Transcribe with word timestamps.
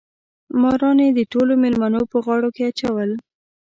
ماران 0.61 0.97
یې 1.05 1.09
د 1.17 1.19
ټولو 1.31 1.53
مېلمنو 1.63 2.01
په 2.11 2.17
غاړو 2.25 2.49
کې 2.55 2.61
راچول. 2.67 3.11